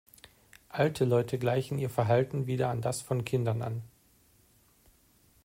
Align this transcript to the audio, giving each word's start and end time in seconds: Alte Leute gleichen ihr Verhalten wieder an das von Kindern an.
Alte 0.69 1.05
Leute 1.05 1.37
gleichen 1.37 1.77
ihr 1.77 1.87
Verhalten 1.91 2.47
wieder 2.47 2.69
an 2.69 2.81
das 2.81 3.03
von 3.03 3.23
Kindern 3.23 3.61
an. 3.61 3.83